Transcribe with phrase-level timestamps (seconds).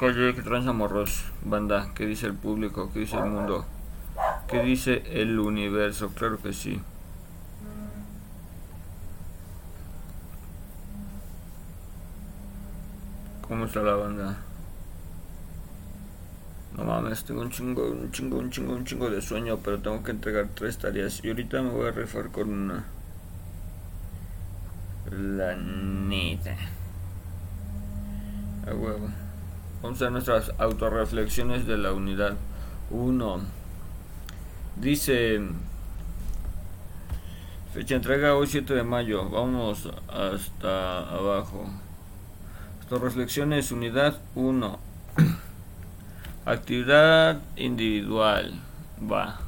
[0.00, 2.90] Que transamorros, banda, ¿qué dice el público?
[2.90, 3.66] ¿Qué dice el mundo?
[4.48, 6.08] ¿Qué dice el universo?
[6.14, 6.80] Claro que sí.
[13.46, 14.38] ¿Cómo está la banda?
[16.78, 20.02] No mames, tengo un chingo, un chingo, un chingo, un chingo de sueño, pero tengo
[20.02, 21.22] que entregar tres tareas.
[21.22, 22.86] Y ahorita me voy a rifar con una.
[25.10, 26.56] La neta.
[28.66, 29.10] A huevo.
[29.82, 32.36] Vamos a nuestras autorreflexiones de la unidad
[32.90, 33.40] 1.
[34.76, 35.40] Dice.
[37.72, 39.30] Fecha entrega hoy 7 de mayo.
[39.30, 41.64] Vamos hasta abajo.
[42.82, 44.78] Autorreflexiones unidad 1.
[46.44, 48.52] Actividad individual.
[49.10, 49.40] Va.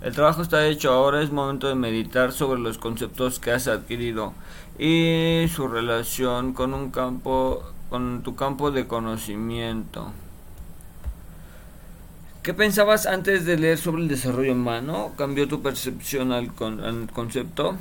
[0.00, 4.34] El trabajo está hecho, ahora es momento de meditar sobre los conceptos que has adquirido
[4.78, 10.12] y su relación con un campo con tu campo de conocimiento.
[12.42, 15.12] ¿Qué pensabas antes de leer sobre el desarrollo humano?
[15.16, 17.76] ¿Cambió tu percepción al, al concepto?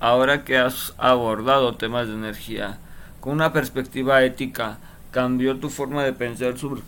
[0.00, 2.78] Ahora que has abordado temas de energía
[3.20, 4.78] con una perspectiva ética,
[5.10, 6.82] ¿cambió tu forma de pensar sobre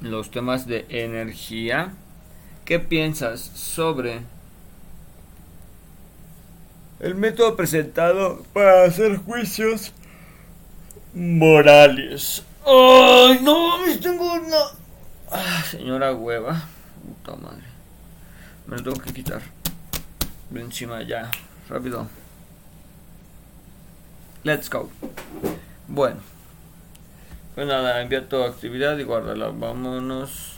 [0.00, 1.92] los temas de energía?
[2.64, 4.22] ¿Qué piensas sobre
[6.98, 9.92] el método presentado para hacer juicios
[11.16, 12.44] morales?
[12.66, 14.00] ¡Ay, no mames!
[14.00, 14.58] Tengo una.
[15.32, 16.68] Ah, señora hueva.
[17.04, 17.64] Puta madre.
[18.66, 19.42] Me lo tengo que quitar.
[20.50, 21.30] De encima ya.
[21.68, 22.06] Rápido.
[24.44, 24.90] Let's go.
[25.88, 26.20] Bueno.
[27.54, 29.48] Pues nada, envía tu actividad y guárdala.
[29.48, 30.52] Vámonos.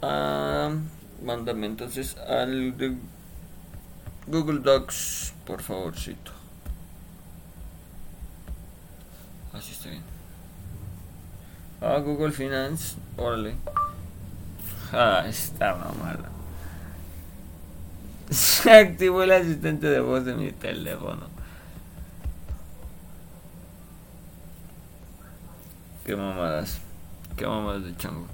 [0.00, 0.70] Ah,
[1.22, 2.96] mándame entonces al de
[4.26, 6.32] Google Docs, por favorcito.
[9.54, 10.02] Así está bien.
[11.86, 13.56] Ah, Google Finance, órale.
[14.90, 16.30] Ah, está mamada.
[18.30, 21.28] Se activó el asistente de voz de mi teléfono.
[26.06, 26.80] Qué mamadas.
[27.36, 28.28] Qué mamadas de chango.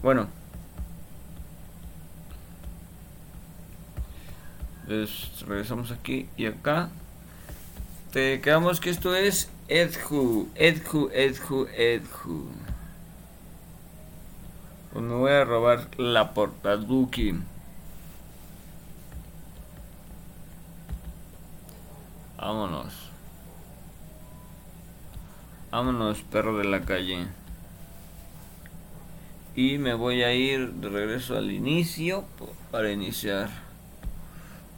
[0.00, 0.28] Bueno.
[4.86, 6.90] Regresamos aquí y acá.
[8.12, 10.48] Te quedamos que esto es Edhu.
[10.54, 12.67] Edhu, Edhu, Edhu.
[14.92, 17.34] Pues me voy a robar la portaduki.
[22.38, 22.94] Vámonos.
[25.70, 27.26] Vámonos, perro de la calle.
[29.54, 32.24] Y me voy a ir de regreso al inicio
[32.70, 33.50] para iniciar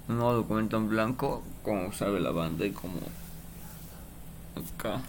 [0.08, 2.98] un nuevo documento en blanco, como sabe la banda y como
[4.56, 5.02] acá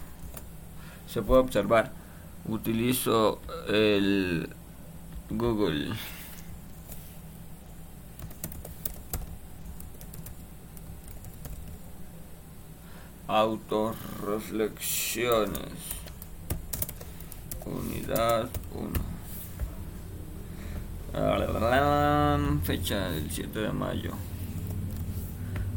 [1.07, 1.91] se puede observar.
[2.45, 4.49] Utilizo el
[5.37, 5.95] Google.
[13.27, 15.61] Autorreflexiones.
[17.65, 19.11] Unidad 1.
[22.63, 24.11] Fecha del 7 de mayo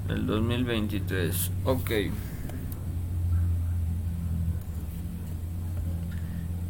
[0.09, 1.51] del 2023.
[1.65, 1.91] Ok.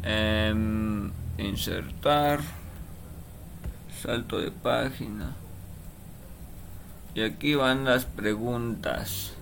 [0.03, 2.41] Em, insertar.
[4.05, 5.35] Salto de página.
[7.15, 9.33] Y aquí van las preguntas.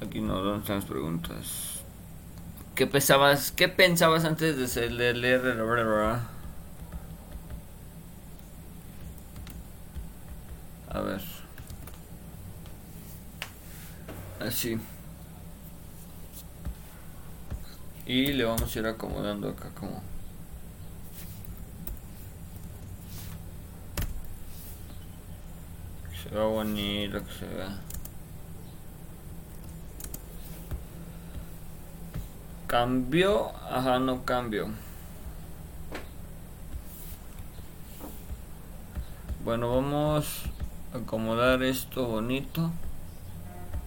[0.00, 1.80] Aquí no, ¿dónde están las preguntas?
[2.76, 5.60] ¿Qué pensabas, qué pensabas antes de leer?
[10.90, 11.22] A ver.
[14.38, 14.78] Así.
[18.06, 20.13] Y le vamos a ir acomodando acá como...
[26.24, 27.68] Se vea bonito, que se vea...
[32.66, 34.68] Cambio, ajá, no cambio.
[39.44, 40.44] Bueno, vamos
[40.94, 42.70] a acomodar esto bonito.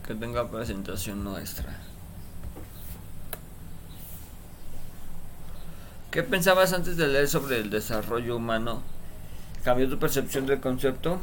[0.05, 1.75] Que tenga presentación nuestra.
[6.11, 8.83] ¿Qué pensabas antes de leer sobre el desarrollo humano?
[9.63, 11.19] ¿Cambió tu percepción del concepto?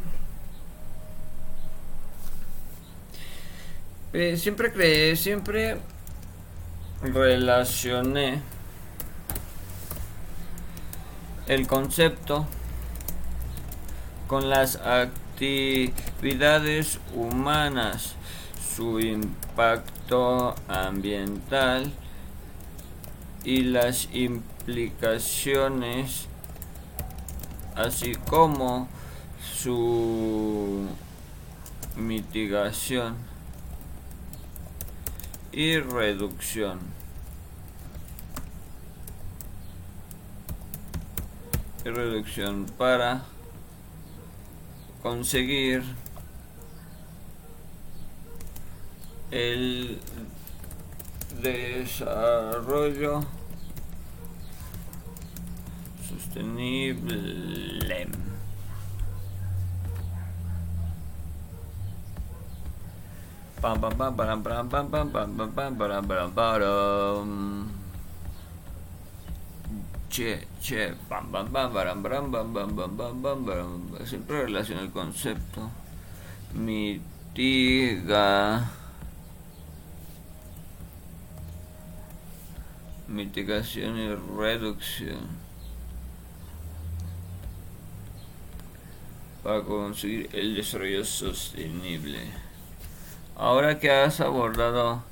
[4.16, 5.76] Eh, siempre creé, siempre
[7.02, 8.40] relacioné
[11.48, 12.46] el concepto
[14.28, 18.14] con las actividades humanas,
[18.76, 21.92] su impacto ambiental
[23.42, 26.28] y las implicaciones,
[27.74, 28.86] así como
[29.60, 30.86] su
[31.96, 33.33] mitigación
[35.54, 36.80] y reducción.
[41.84, 43.22] Y reducción para
[45.00, 45.84] conseguir
[49.30, 50.00] el
[51.40, 53.20] desarrollo
[56.08, 58.08] sostenible.
[63.64, 67.72] Pam pam pam pam pam pam pam pam pam pam pam pam
[70.12, 74.82] che che pam pam pam pam pam pam pam pam pam pam pam siempre relaciona
[74.82, 75.70] el concepto
[76.52, 78.28] mitiga
[83.08, 85.42] mitigación y reducción
[89.42, 92.43] para conseguir el desarrollo sostenible.
[93.36, 95.02] Ahora que has abordado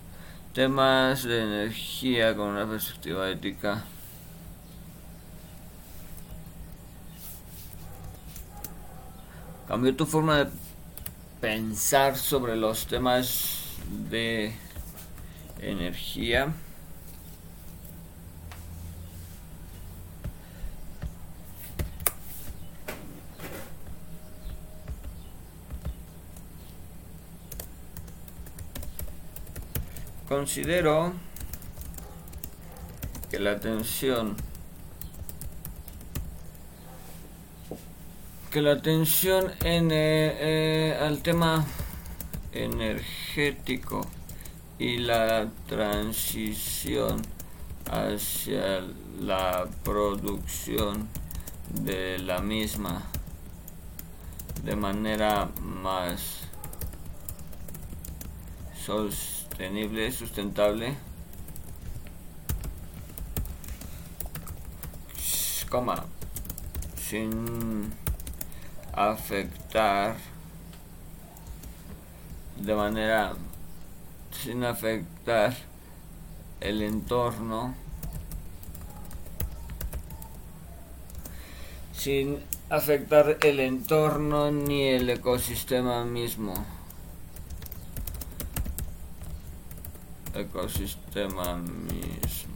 [0.55, 3.83] temas de energía con una perspectiva ética,
[9.67, 10.51] cambió tu forma de
[11.41, 13.77] pensar sobre los temas
[14.09, 14.55] de
[15.61, 16.53] energía.
[30.33, 31.13] Considero
[33.31, 34.35] que la atención
[38.51, 39.95] que la atención en eh,
[40.41, 41.67] eh, al tema
[42.55, 44.01] energético
[44.79, 47.21] y la transición
[47.91, 48.81] hacia
[49.21, 51.09] la producción
[51.69, 53.03] de la misma
[54.65, 56.49] de manera más
[59.53, 60.95] sostenible, sustentable,
[65.69, 66.05] coma,
[66.97, 67.93] sin
[68.95, 70.17] afectar
[72.57, 73.35] de manera,
[74.43, 75.55] sin afectar
[76.61, 77.75] el entorno,
[81.93, 86.72] sin afectar el entorno ni el ecosistema mismo.
[90.35, 92.53] Ecosistema mismo.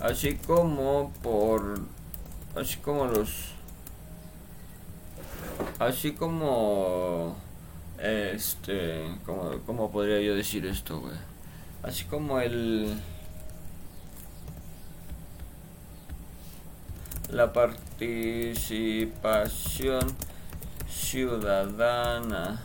[0.00, 1.80] Así como por
[2.56, 3.52] así como los
[5.78, 7.36] así como
[7.98, 11.14] este como, ¿cómo podría yo decir esto, güey?
[11.82, 13.00] Así como el
[17.32, 20.14] la participación
[20.86, 22.60] ciudadana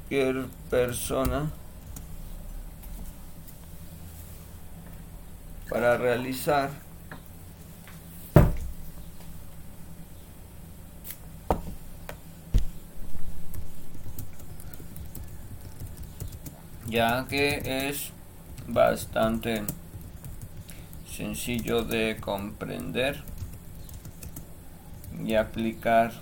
[0.09, 1.51] cualquier persona
[5.69, 6.71] para realizar
[16.87, 18.11] ya que es
[18.69, 19.65] bastante
[21.11, 23.23] sencillo de comprender
[25.25, 26.13] y aplicar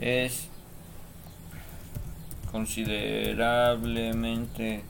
[0.00, 0.48] es
[2.50, 4.82] considerablemente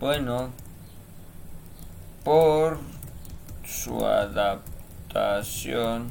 [0.00, 0.50] bueno
[2.24, 2.80] por
[3.64, 6.10] su adaptación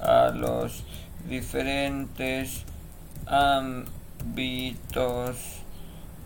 [0.00, 0.84] a los
[1.28, 2.62] diferentes
[3.26, 5.36] ámbitos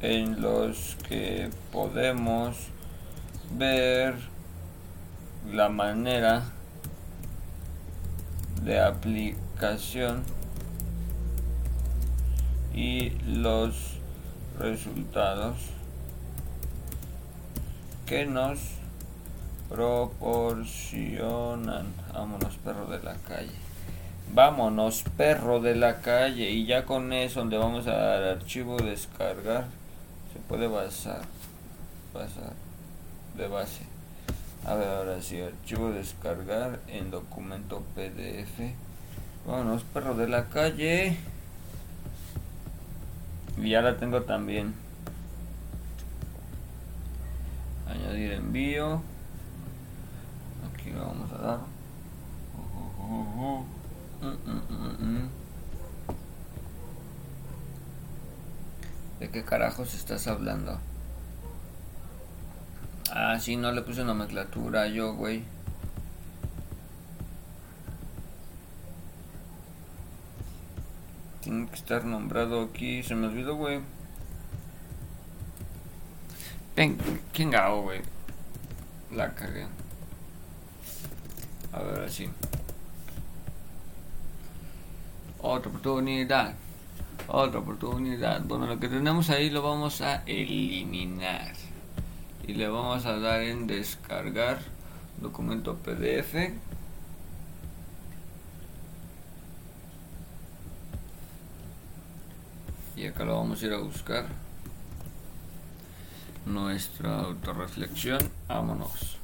[0.03, 2.57] en los que podemos
[3.57, 4.15] ver
[5.51, 6.45] la manera
[8.63, 10.23] de aplicación
[12.75, 13.99] y los
[14.59, 15.57] resultados
[18.07, 18.59] que nos
[19.69, 21.87] proporcionan.
[22.13, 23.53] Vámonos, perro de la calle.
[24.33, 26.51] Vámonos, perro de la calle.
[26.51, 29.67] Y ya con eso, donde vamos a dar archivo descargar,
[30.33, 31.23] se puede basar.
[32.15, 32.55] Basar
[33.37, 33.83] de base.
[34.65, 38.73] A ver, ahora sí, archivo descargar en documento PDF.
[39.47, 41.17] Vámonos, perro de la calle.
[43.63, 44.75] Ya la tengo también.
[47.89, 49.03] Añadir envío.
[50.73, 51.59] Aquí lo vamos a dar.
[59.21, 60.79] ¿De qué carajos estás hablando?
[63.11, 65.43] Ah, sí, no le puse nomenclatura yo, güey.
[71.49, 73.03] Tiene que estar nombrado aquí.
[73.03, 73.81] Se me olvidó, güey.
[77.33, 78.03] ¿Quién gago, güey?
[79.15, 79.67] La cagué.
[81.73, 82.29] A ver, así.
[85.41, 86.55] Otra oportunidad.
[87.29, 88.43] Otra oportunidad.
[88.43, 91.55] Bueno, lo que tenemos ahí lo vamos a eliminar.
[92.47, 94.59] Y le vamos a dar en descargar
[95.17, 96.53] documento PDF.
[103.09, 104.27] Acá lo vamos a ir a buscar.
[106.47, 109.19] Nuestra autorreflexión vámonos.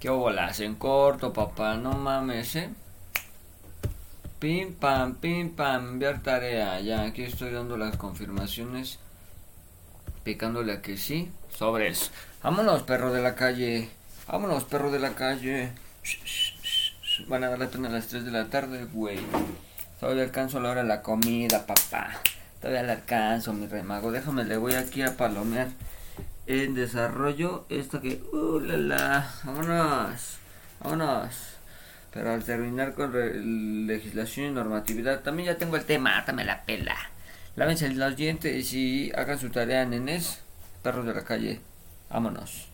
[0.00, 2.70] Qué bolas en corto papá no mames eh
[4.38, 6.80] pim pam pim pam enviar tarea.
[6.80, 8.98] Ya aquí estoy dando las confirmaciones
[10.22, 12.10] picándole a que sí sobres.
[12.42, 13.90] Vámonos perro de la calle
[14.26, 15.72] vámonos perro de la calle.
[17.28, 19.18] Van a dar la a las 3 de la tarde güey
[20.00, 22.10] Todavía alcanzo la hora de la comida, papá.
[22.60, 24.10] Todavía la alcanzo, mi remago.
[24.12, 25.68] Déjame, le voy aquí a palomear
[26.46, 27.64] en desarrollo.
[27.68, 28.22] Esto que...
[28.32, 29.30] ¡Uh, la!
[29.44, 30.38] ¡Vámonos!
[30.80, 31.34] ¡Vámonos!
[32.12, 36.22] Pero al terminar con legislación y normatividad, también ya tengo el tema.
[36.26, 36.96] Dame la pela.
[37.56, 40.40] Lávense los dientes y hagan su tarea, nenes.
[40.82, 41.60] Perros de la calle.
[42.10, 42.68] Vámonos.